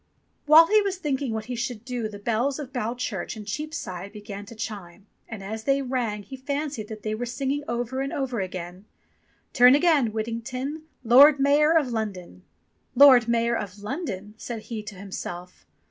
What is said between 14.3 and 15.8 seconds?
said he to himself.